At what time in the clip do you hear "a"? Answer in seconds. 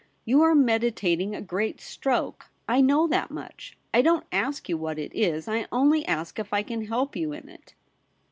1.35-1.43